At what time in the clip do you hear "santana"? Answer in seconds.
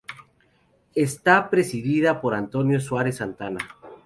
3.17-3.59